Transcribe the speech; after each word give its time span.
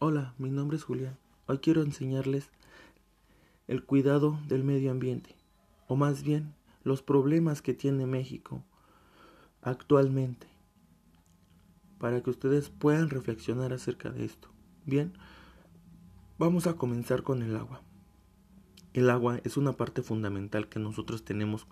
Hola, 0.00 0.32
mi 0.38 0.48
nombre 0.48 0.76
es 0.76 0.84
Julián. 0.84 1.18
Hoy 1.46 1.58
quiero 1.58 1.82
enseñarles 1.82 2.52
el 3.66 3.82
cuidado 3.82 4.38
del 4.46 4.62
medio 4.62 4.92
ambiente, 4.92 5.34
o 5.88 5.96
más 5.96 6.22
bien 6.22 6.54
los 6.84 7.02
problemas 7.02 7.62
que 7.62 7.74
tiene 7.74 8.06
México 8.06 8.62
actualmente, 9.60 10.46
para 11.98 12.22
que 12.22 12.30
ustedes 12.30 12.68
puedan 12.68 13.10
reflexionar 13.10 13.72
acerca 13.72 14.10
de 14.10 14.24
esto. 14.24 14.48
Bien, 14.86 15.14
vamos 16.38 16.68
a 16.68 16.74
comenzar 16.74 17.24
con 17.24 17.42
el 17.42 17.56
agua. 17.56 17.82
El 18.92 19.10
agua 19.10 19.40
es 19.42 19.56
una 19.56 19.72
parte 19.72 20.02
fundamental 20.02 20.68
que 20.68 20.78
nosotros 20.78 21.24
tenemos, 21.24 21.66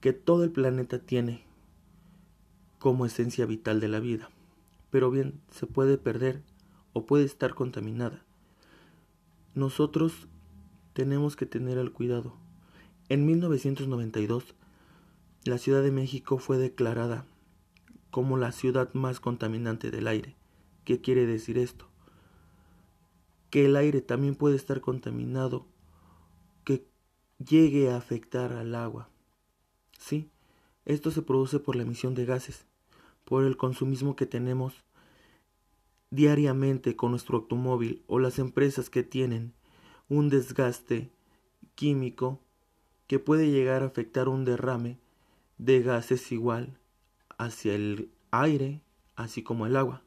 que 0.00 0.14
todo 0.14 0.44
el 0.44 0.50
planeta 0.50 0.98
tiene 0.98 1.44
como 2.78 3.04
esencia 3.04 3.44
vital 3.44 3.80
de 3.80 3.88
la 3.88 4.00
vida. 4.00 4.30
Pero 4.88 5.10
bien, 5.10 5.42
se 5.50 5.66
puede 5.66 5.98
perder 5.98 6.42
o 6.92 7.06
puede 7.06 7.24
estar 7.24 7.54
contaminada. 7.54 8.24
Nosotros 9.54 10.28
tenemos 10.92 11.36
que 11.36 11.46
tener 11.46 11.78
el 11.78 11.92
cuidado. 11.92 12.34
En 13.08 13.26
1992, 13.26 14.54
la 15.44 15.58
Ciudad 15.58 15.82
de 15.82 15.90
México 15.90 16.38
fue 16.38 16.58
declarada 16.58 17.26
como 18.10 18.36
la 18.36 18.52
ciudad 18.52 18.92
más 18.94 19.20
contaminante 19.20 19.90
del 19.90 20.06
aire. 20.06 20.36
¿Qué 20.84 21.00
quiere 21.00 21.26
decir 21.26 21.58
esto? 21.58 21.86
Que 23.50 23.66
el 23.66 23.76
aire 23.76 24.02
también 24.02 24.34
puede 24.34 24.56
estar 24.56 24.80
contaminado, 24.80 25.66
que 26.64 26.86
llegue 27.38 27.90
a 27.90 27.96
afectar 27.96 28.52
al 28.52 28.74
agua. 28.74 29.08
Sí, 29.98 30.30
esto 30.84 31.10
se 31.10 31.22
produce 31.22 31.58
por 31.58 31.76
la 31.76 31.82
emisión 31.82 32.14
de 32.14 32.26
gases, 32.26 32.66
por 33.24 33.44
el 33.44 33.56
consumismo 33.56 34.14
que 34.14 34.26
tenemos 34.26 34.84
diariamente 36.12 36.94
con 36.94 37.10
nuestro 37.10 37.38
automóvil 37.38 38.04
o 38.06 38.18
las 38.18 38.38
empresas 38.38 38.90
que 38.90 39.02
tienen 39.02 39.54
un 40.08 40.28
desgaste 40.28 41.10
químico 41.74 42.38
que 43.06 43.18
puede 43.18 43.50
llegar 43.50 43.82
a 43.82 43.86
afectar 43.86 44.28
un 44.28 44.44
derrame 44.44 44.98
de 45.56 45.80
gases 45.80 46.30
igual 46.30 46.78
hacia 47.38 47.74
el 47.74 48.10
aire, 48.30 48.82
así 49.16 49.42
como 49.42 49.66
el 49.66 49.74
agua. 49.74 50.02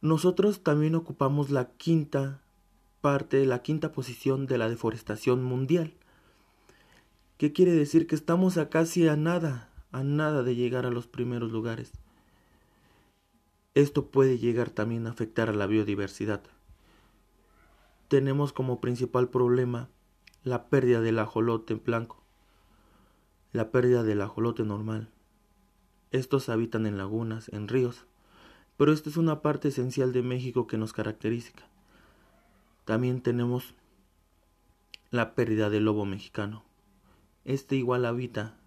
Nosotros 0.00 0.62
también 0.62 0.94
ocupamos 0.94 1.50
la 1.50 1.72
quinta 1.72 2.40
parte, 3.00 3.44
la 3.46 3.62
quinta 3.62 3.90
posición 3.90 4.46
de 4.46 4.56
la 4.56 4.68
deforestación 4.68 5.42
mundial. 5.42 5.94
¿Qué 7.38 7.52
quiere 7.52 7.72
decir? 7.72 8.06
Que 8.06 8.14
estamos 8.14 8.56
a 8.56 8.68
casi 8.68 9.08
a 9.08 9.16
nada, 9.16 9.72
a 9.90 10.04
nada 10.04 10.44
de 10.44 10.54
llegar 10.54 10.86
a 10.86 10.90
los 10.90 11.08
primeros 11.08 11.50
lugares. 11.50 11.99
Esto 13.74 14.10
puede 14.10 14.38
llegar 14.38 14.70
también 14.70 15.06
a 15.06 15.10
afectar 15.10 15.48
a 15.48 15.52
la 15.52 15.66
biodiversidad. 15.66 16.42
Tenemos 18.08 18.52
como 18.52 18.80
principal 18.80 19.28
problema 19.28 19.88
la 20.42 20.68
pérdida 20.68 21.00
del 21.00 21.20
ajolote 21.20 21.74
blanco, 21.74 22.20
la 23.52 23.70
pérdida 23.70 24.02
del 24.02 24.22
ajolote 24.22 24.64
normal. 24.64 25.08
Estos 26.10 26.48
habitan 26.48 26.86
en 26.86 26.98
lagunas, 26.98 27.48
en 27.50 27.68
ríos, 27.68 28.06
pero 28.76 28.92
esta 28.92 29.08
es 29.08 29.16
una 29.16 29.42
parte 29.42 29.68
esencial 29.68 30.12
de 30.12 30.22
México 30.22 30.66
que 30.66 30.76
nos 30.76 30.92
caracteriza. 30.92 31.52
También 32.84 33.20
tenemos 33.20 33.74
la 35.10 35.36
pérdida 35.36 35.70
del 35.70 35.84
lobo 35.84 36.04
mexicano. 36.06 36.64
Este 37.44 37.76
igual 37.76 38.04
habita 38.04 38.58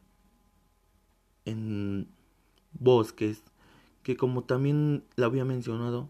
en 1.43 2.07
bosques, 2.71 3.43
que 4.03 4.17
como 4.17 4.43
también 4.43 5.03
lo 5.15 5.25
había 5.25 5.45
mencionado, 5.45 6.09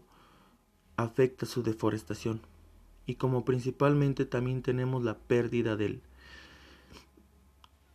afecta 0.96 1.46
su 1.46 1.62
deforestación. 1.62 2.40
Y 3.06 3.14
como 3.14 3.44
principalmente 3.44 4.24
también 4.24 4.62
tenemos 4.62 5.04
la 5.04 5.18
pérdida 5.18 5.76
del, 5.76 6.02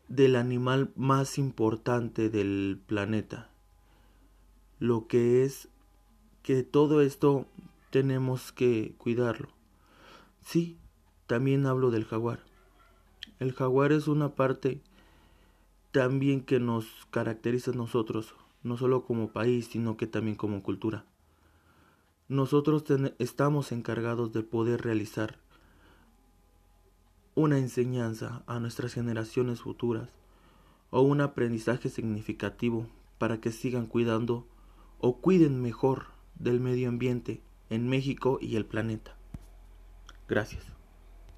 del 0.08 0.36
animal 0.36 0.92
más 0.96 1.38
importante 1.38 2.30
del 2.30 2.80
planeta. 2.86 3.50
Lo 4.80 5.08
que 5.08 5.44
es 5.44 5.68
que 6.44 6.64
todo 6.64 7.02
esto 7.02 7.46
tenemos 7.90 8.52
que 8.52 8.94
cuidarlo. 8.98 9.50
Sí, 10.42 10.78
también 11.28 11.66
hablo 11.66 11.92
del 11.92 12.06
jaguar. 12.06 12.40
El 13.40 13.54
jaguar 13.54 13.92
es 13.92 14.08
una 14.08 14.36
parte 14.36 14.82
también 15.92 16.42
que 16.42 16.60
nos 16.60 16.86
caracteriza 17.10 17.72
a 17.72 17.76
nosotros 17.76 18.36
no 18.64 18.78
solo 18.78 19.04
como 19.04 19.32
país, 19.32 19.68
sino 19.68 19.98
que 19.98 20.08
también 20.08 20.36
como 20.36 20.64
cultura. 20.64 21.06
Nosotros 22.28 22.84
estamos 23.18 23.72
encargados 23.72 24.34
de 24.34 24.44
poder 24.44 24.82
realizar 24.82 25.40
una 27.36 27.58
enseñanza 27.58 28.44
a 28.48 28.60
nuestras 28.60 28.94
generaciones 28.94 29.62
futuras 29.62 30.10
o 30.92 31.02
un 31.02 31.22
aprendizaje 31.22 31.90
significativo 31.90 32.88
para 33.18 33.40
que 33.40 33.52
sigan 33.52 33.86
cuidando 33.86 34.46
o 35.00 35.18
cuiden 35.18 35.62
mejor 35.62 36.08
del 36.36 36.60
medio 36.60 36.90
ambiente 36.90 37.42
en 37.70 37.88
México 37.88 38.40
y 38.42 38.56
el 38.56 38.66
planeta. 38.66 39.16
Gracias. 40.28 40.79